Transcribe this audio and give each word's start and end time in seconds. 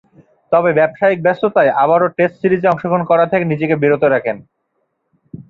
তবে, 0.51 0.69
ব্যবসায়িক 0.73 1.19
ব্যস্ততায় 1.21 1.71
আবারও 1.83 2.07
টেস্ট 2.17 2.35
সিরিজে 2.41 2.71
অংশগ্রহণ 2.71 3.03
করা 3.05 3.25
থেকে 3.25 3.45
নিজেকে 3.45 3.75
বিরত 3.75 4.03
রাখেন। 4.05 4.37